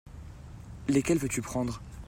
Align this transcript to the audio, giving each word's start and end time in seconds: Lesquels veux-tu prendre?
Lesquels 0.87 1.19
veux-tu 1.19 1.41
prendre? 1.43 1.79